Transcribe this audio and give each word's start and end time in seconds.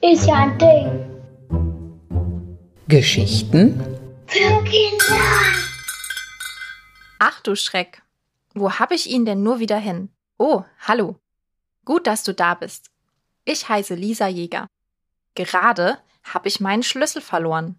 Ist 0.00 0.26
ja 0.26 0.34
ein 0.34 0.58
Ding. 0.58 1.08
Geschichten 2.86 3.80
Für 4.26 4.62
Kinder. 4.62 5.20
Ach 7.18 7.40
du 7.40 7.56
Schreck. 7.56 8.02
Wo 8.54 8.72
hab 8.78 8.92
ich 8.92 9.10
ihn 9.10 9.24
denn 9.24 9.42
nur 9.42 9.58
wieder 9.58 9.76
hin? 9.76 10.10
Oh, 10.38 10.62
hallo. 10.86 11.16
Gut, 11.84 12.06
dass 12.06 12.22
du 12.22 12.32
da 12.32 12.54
bist. 12.54 12.90
Ich 13.44 13.68
heiße 13.68 13.96
Lisa 13.96 14.28
Jäger. 14.28 14.68
Gerade 15.34 15.98
hab 16.22 16.46
ich 16.46 16.60
meinen 16.60 16.84
Schlüssel 16.84 17.22
verloren. 17.22 17.74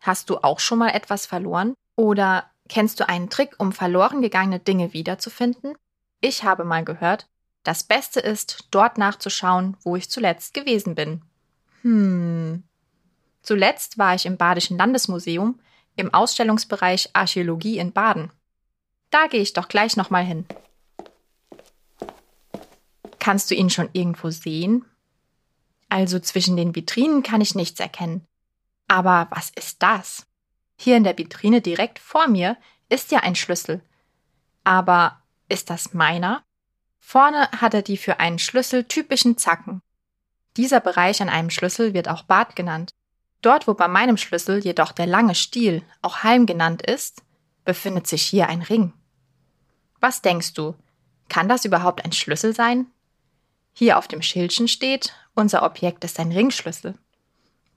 Hast 0.00 0.30
du 0.30 0.38
auch 0.38 0.58
schon 0.58 0.80
mal 0.80 0.90
etwas 0.90 1.26
verloren? 1.26 1.74
Oder 1.94 2.50
kennst 2.68 2.98
du 2.98 3.08
einen 3.08 3.30
Trick, 3.30 3.54
um 3.58 3.72
verloren 3.72 4.20
gegangene 4.20 4.58
Dinge 4.58 4.92
wiederzufinden? 4.92 5.76
Ich 6.22 6.44
habe 6.44 6.64
mal 6.64 6.84
gehört, 6.84 7.26
das 7.64 7.82
Beste 7.82 8.20
ist, 8.20 8.68
dort 8.70 8.96
nachzuschauen, 8.96 9.76
wo 9.82 9.96
ich 9.96 10.08
zuletzt 10.08 10.54
gewesen 10.54 10.94
bin. 10.94 11.22
Hm. 11.82 12.62
Zuletzt 13.42 13.98
war 13.98 14.14
ich 14.14 14.24
im 14.24 14.36
Badischen 14.36 14.78
Landesmuseum 14.78 15.58
im 15.96 16.14
Ausstellungsbereich 16.14 17.10
Archäologie 17.12 17.78
in 17.78 17.92
Baden. 17.92 18.30
Da 19.10 19.26
gehe 19.26 19.40
ich 19.42 19.52
doch 19.52 19.66
gleich 19.66 19.96
nochmal 19.96 20.24
hin. 20.24 20.46
Kannst 23.18 23.50
du 23.50 23.54
ihn 23.56 23.68
schon 23.68 23.90
irgendwo 23.92 24.30
sehen? 24.30 24.84
Also 25.88 26.20
zwischen 26.20 26.56
den 26.56 26.74
Vitrinen 26.74 27.24
kann 27.24 27.40
ich 27.40 27.56
nichts 27.56 27.80
erkennen. 27.80 28.26
Aber 28.86 29.26
was 29.30 29.50
ist 29.50 29.82
das? 29.82 30.26
Hier 30.76 30.96
in 30.96 31.04
der 31.04 31.18
Vitrine 31.18 31.60
direkt 31.60 31.98
vor 31.98 32.28
mir 32.28 32.56
ist 32.88 33.10
ja 33.10 33.20
ein 33.20 33.34
Schlüssel. 33.34 33.82
Aber 34.64 35.21
ist 35.48 35.70
das 35.70 35.94
meiner? 35.94 36.44
Vorne 37.00 37.50
hat 37.52 37.74
er 37.74 37.82
die 37.82 37.96
für 37.96 38.20
einen 38.20 38.38
Schlüssel 38.38 38.84
typischen 38.84 39.36
Zacken. 39.36 39.82
Dieser 40.56 40.80
Bereich 40.80 41.20
an 41.20 41.28
einem 41.28 41.50
Schlüssel 41.50 41.94
wird 41.94 42.08
auch 42.08 42.22
Bart 42.22 42.56
genannt. 42.56 42.92
Dort, 43.42 43.66
wo 43.66 43.74
bei 43.74 43.88
meinem 43.88 44.16
Schlüssel 44.16 44.58
jedoch 44.58 44.92
der 44.92 45.06
lange 45.06 45.34
Stiel, 45.34 45.82
auch 46.00 46.22
Halm 46.22 46.46
genannt 46.46 46.82
ist, 46.82 47.22
befindet 47.64 48.06
sich 48.06 48.22
hier 48.22 48.48
ein 48.48 48.62
Ring. 48.62 48.92
Was 50.00 50.22
denkst 50.22 50.54
du? 50.54 50.74
Kann 51.28 51.48
das 51.48 51.64
überhaupt 51.64 52.04
ein 52.04 52.12
Schlüssel 52.12 52.54
sein? 52.54 52.86
Hier 53.72 53.98
auf 53.98 54.06
dem 54.06 54.22
Schildchen 54.22 54.68
steht, 54.68 55.14
unser 55.34 55.62
Objekt 55.62 56.04
ist 56.04 56.20
ein 56.20 56.30
Ringschlüssel. 56.30 56.94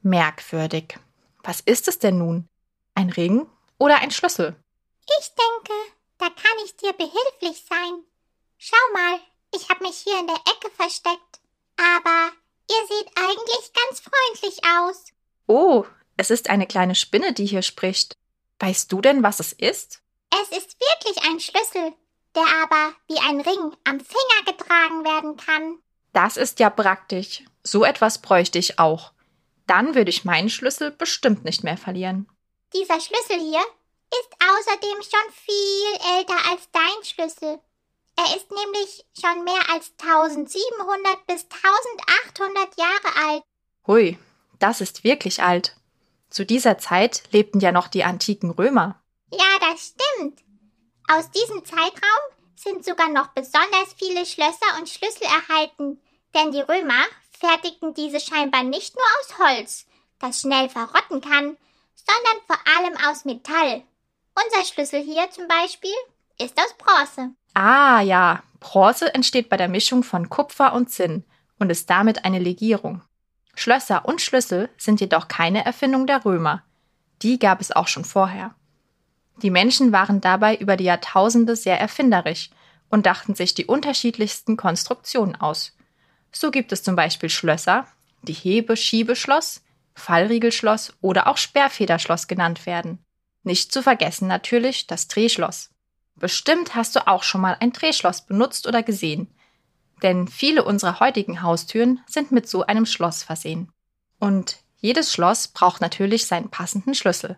Merkwürdig. 0.02 1.00
Was 1.44 1.62
ist 1.62 1.88
es 1.88 2.00
denn 2.00 2.18
nun? 2.18 2.48
Ein 2.96 3.10
Ring 3.10 3.48
oder 3.78 4.00
ein 4.00 4.12
Schlüssel? 4.12 4.56
Ich 5.20 5.30
denke, 5.30 5.55
kann 6.46 6.66
ich 6.66 6.76
dir 6.78 6.94
behilflich 6.94 7.64
sein. 7.68 8.04
Schau 8.58 8.78
mal, 8.94 9.20
ich 9.54 9.70
habe 9.70 9.84
mich 9.84 9.98
hier 9.98 10.20
in 10.20 10.28
der 10.28 10.36
Ecke 10.36 10.70
versteckt. 10.76 11.40
Aber 11.78 12.32
ihr 12.70 12.88
seht 12.88 13.10
eigentlich 13.16 13.72
ganz 13.74 14.02
freundlich 14.02 14.64
aus. 14.64 15.06
Oh, 15.48 15.86
es 16.18 16.30
ist 16.30 16.50
eine 16.50 16.68
kleine 16.68 16.96
Spinne, 16.96 17.34
die 17.34 17.46
hier 17.46 17.62
spricht. 17.62 18.16
Weißt 18.60 18.92
du 18.92 19.02
denn, 19.02 19.24
was 19.24 19.40
es 19.40 19.54
ist? 19.54 20.02
Es 20.32 20.58
ist 20.58 20.78
wirklich 20.80 21.24
ein 21.26 21.40
Schlüssel, 21.40 21.94
der 22.36 22.46
aber 22.64 22.96
wie 23.08 23.20
ein 23.20 23.42
Ring 23.42 23.76
am 23.84 24.00
Finger 24.00 24.46
getragen 24.46 25.04
werden 25.04 25.38
kann. 25.38 25.80
Das 26.14 26.38
ist 26.38 26.60
ja 26.60 26.70
praktisch. 26.70 27.44
So 27.64 27.84
etwas 27.84 28.22
bräuchte 28.22 28.60
ich 28.60 28.80
auch. 28.80 29.12
Dann 29.68 29.96
würde 29.96 30.10
ich 30.10 30.26
meinen 30.26 30.50
Schlüssel 30.50 30.92
bestimmt 30.92 31.44
nicht 31.44 31.64
mehr 31.64 31.78
verlieren. 31.78 32.30
Dieser 32.74 33.02
Schlüssel 33.02 33.40
hier 33.40 33.64
ist 34.20 34.32
außerdem 34.40 35.02
schon 35.02 35.34
viel 35.34 36.18
älter 36.18 36.52
als 36.52 36.70
dein 36.72 37.04
Schlüssel. 37.04 37.60
Er 38.18 38.36
ist 38.38 38.50
nämlich 38.50 39.06
schon 39.20 39.44
mehr 39.44 39.70
als 39.74 39.92
1700 40.02 41.28
bis 41.28 41.46
1800 41.64 42.78
Jahre 42.78 43.30
alt. 43.30 43.44
Hui, 43.88 44.18
das 44.60 44.82
ist 44.82 45.04
wirklich 45.04 45.44
alt. 45.44 45.76
Zu 46.30 46.46
dieser 46.46 46.78
Zeit 46.78 47.24
lebten 47.32 47.60
ja 47.60 47.72
noch 47.72 47.88
die 47.88 48.04
antiken 48.04 48.52
Römer. 48.52 49.02
Ja, 49.32 49.60
das 49.60 49.94
stimmt. 49.94 50.40
Aus 51.08 51.30
diesem 51.32 51.64
Zeitraum 51.66 52.22
sind 52.56 52.86
sogar 52.86 53.10
noch 53.10 53.28
besonders 53.28 53.94
viele 53.98 54.26
Schlösser 54.26 54.80
und 54.80 54.90
Schlüssel 54.90 55.24
erhalten, 55.24 56.02
denn 56.34 56.52
die 56.52 56.62
Römer 56.62 57.06
fertigten 57.38 57.94
diese 57.94 58.20
scheinbar 58.20 58.64
nicht 58.64 58.96
nur 58.96 59.06
aus 59.20 59.38
Holz, 59.38 59.86
das 60.20 60.42
schnell 60.42 60.70
verrotten 60.70 61.22
kann, 61.22 61.58
sondern 61.96 62.42
vor 62.48 62.58
allem 62.76 62.98
aus 63.10 63.26
Metall. 63.26 63.84
Unser 64.36 64.66
Schlüssel 64.66 65.02
hier 65.02 65.30
zum 65.32 65.48
Beispiel 65.48 65.96
ist 66.40 66.58
aus 66.60 66.76
Bronze. 66.78 67.32
Ah 67.54 68.02
ja, 68.02 68.44
Bronze 68.60 69.14
entsteht 69.14 69.50
bei 69.50 69.58
der 69.58 69.70
Mischung 69.70 70.04
von 70.04 70.30
Kupfer 70.30 70.74
und 70.74 70.90
Zinn 70.90 71.24
und 71.58 71.70
ist 71.70 71.90
damit 71.90 72.26
eine 72.26 72.40
Legierung. 72.40 73.02
Schlösser 73.56 74.06
und 74.06 74.22
Schlüssel 74.22 74.70
sind 74.78 75.00
jedoch 75.00 75.30
keine 75.30 75.66
Erfindung 75.66 76.08
der 76.08 76.26
Römer. 76.26 76.64
Die 77.22 77.40
gab 77.40 77.62
es 77.62 77.72
auch 77.72 77.88
schon 77.88 78.04
vorher. 78.04 78.54
Die 79.42 79.52
Menschen 79.52 79.94
waren 79.94 80.20
dabei 80.20 80.58
über 80.58 80.76
die 80.76 80.84
Jahrtausende 80.84 81.56
sehr 81.56 81.80
erfinderisch 81.80 82.50
und 82.90 83.06
dachten 83.06 83.36
sich 83.36 83.54
die 83.54 83.66
unterschiedlichsten 83.66 84.58
Konstruktionen 84.58 85.36
aus. 85.36 85.76
So 86.32 86.52
gibt 86.52 86.74
es 86.74 86.84
zum 86.84 86.98
Beispiel 86.98 87.30
Schlösser, 87.30 87.88
die 88.22 88.34
Hebe-Schiebeschloss, 88.34 89.64
Fallriegelschloss 89.94 90.94
oder 91.00 91.28
auch 91.28 91.38
Sperrfederschloss 91.38 92.28
genannt 92.28 92.66
werden. 92.66 93.05
Nicht 93.46 93.72
zu 93.72 93.84
vergessen 93.84 94.28
natürlich 94.28 94.88
das 94.88 95.08
Drehschloss. 95.08 95.70
Bestimmt 96.16 96.74
hast 96.74 96.96
du 96.96 97.08
auch 97.08 97.22
schon 97.22 97.42
mal 97.42 97.56
ein 97.60 97.72
Drehschloss 97.72 98.22
benutzt 98.26 98.66
oder 98.68 98.82
gesehen. 98.82 99.28
Denn 100.02 100.28
viele 100.28 100.64
unserer 100.64 101.00
heutigen 101.00 101.44
Haustüren 101.44 102.02
sind 102.08 102.32
mit 102.32 102.50
so 102.50 102.66
einem 102.66 102.88
Schloss 102.88 103.22
versehen. 103.22 103.72
Und 104.20 104.58
jedes 104.78 105.14
Schloss 105.14 105.48
braucht 105.48 105.80
natürlich 105.80 106.26
seinen 106.26 106.50
passenden 106.50 106.96
Schlüssel. 106.96 107.38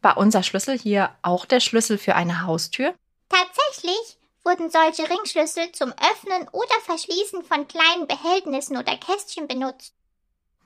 War 0.00 0.16
unser 0.16 0.44
Schlüssel 0.44 0.78
hier 0.78 1.10
auch 1.22 1.44
der 1.44 1.58
Schlüssel 1.58 1.98
für 1.98 2.14
eine 2.14 2.46
Haustür? 2.46 2.94
Tatsächlich 3.28 4.16
wurden 4.44 4.70
solche 4.70 5.10
Ringschlüssel 5.10 5.72
zum 5.72 5.90
Öffnen 5.90 6.48
oder 6.52 6.74
Verschließen 6.84 7.42
von 7.42 7.66
kleinen 7.66 8.06
Behältnissen 8.06 8.76
oder 8.76 8.96
Kästchen 8.96 9.48
benutzt. 9.48 9.92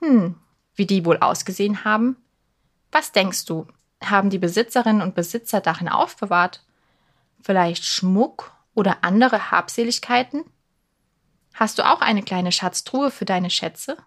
Hm, 0.01 0.35
wie 0.75 0.85
die 0.85 1.03
wohl 1.03 1.17
ausgesehen 1.17 1.83
haben? 1.83 2.17
Was 2.91 3.11
denkst 3.11 3.45
du? 3.45 3.65
Haben 4.09 4.29
die 4.29 4.37
Besitzerinnen 4.37 5.01
und 5.01 5.15
Besitzer 5.15 5.61
darin 5.61 5.89
aufbewahrt? 5.89 6.63
Vielleicht 7.41 7.85
Schmuck 7.85 8.51
oder 8.73 8.97
andere 9.03 9.51
Habseligkeiten? 9.51 10.43
Hast 11.53 11.79
du 11.79 11.89
auch 11.89 12.01
eine 12.01 12.21
kleine 12.21 12.51
Schatztruhe 12.51 13.11
für 13.11 13.25
deine 13.25 13.49
Schätze? 13.49 13.97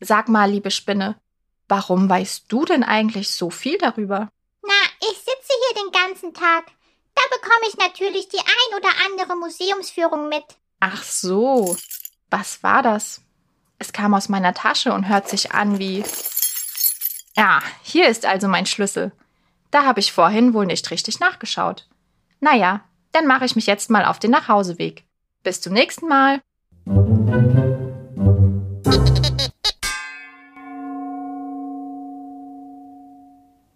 Sag 0.00 0.28
mal, 0.28 0.50
liebe 0.50 0.70
Spinne, 0.70 1.16
warum 1.68 2.08
weißt 2.08 2.46
du 2.48 2.64
denn 2.64 2.82
eigentlich 2.82 3.30
so 3.30 3.50
viel 3.50 3.78
darüber? 3.78 4.28
Na, 4.62 4.72
ich 5.00 5.16
sitze 5.18 5.52
hier 5.68 5.82
den 5.82 5.92
ganzen 5.92 6.34
Tag. 6.34 6.66
Da 7.14 7.22
bekomme 7.30 7.68
ich 7.68 7.76
natürlich 7.76 8.28
die 8.28 8.38
ein 8.38 8.78
oder 8.78 8.88
andere 9.06 9.36
Museumsführung 9.36 10.28
mit. 10.28 10.44
Ach 10.80 11.02
so, 11.02 11.76
was 12.30 12.62
war 12.62 12.82
das? 12.82 13.22
Es 13.78 13.92
kam 13.92 14.14
aus 14.14 14.28
meiner 14.28 14.54
Tasche 14.54 14.92
und 14.92 15.08
hört 15.08 15.28
sich 15.28 15.52
an 15.52 15.78
wie. 15.78 16.04
Ja, 17.36 17.62
hier 17.82 18.08
ist 18.08 18.26
also 18.26 18.48
mein 18.48 18.66
Schlüssel. 18.66 19.12
Da 19.70 19.84
habe 19.84 20.00
ich 20.00 20.12
vorhin 20.12 20.54
wohl 20.54 20.66
nicht 20.66 20.90
richtig 20.90 21.18
nachgeschaut. 21.18 21.88
Naja, 22.40 22.84
dann 23.12 23.26
mache 23.26 23.44
ich 23.44 23.56
mich 23.56 23.66
jetzt 23.66 23.90
mal 23.90 24.04
auf 24.04 24.18
den 24.18 24.30
Nachhauseweg. 24.30 25.04
Bis 25.42 25.60
zum 25.60 25.72
nächsten 25.72 26.08
Mal. 26.08 26.40